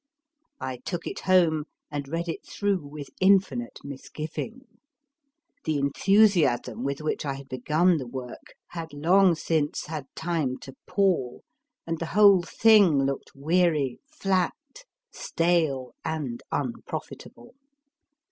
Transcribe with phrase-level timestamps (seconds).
[0.59, 4.61] I took it home and read it through with infinite misgiving.
[5.63, 9.35] The enthusiasm with DAVID CHRISTIE MURRAY 201 which I had begun the work had long
[9.35, 11.43] since had time to pall,
[11.85, 14.55] and the whole thing looked weary, flat,
[15.11, 17.53] stale, and unprofitable.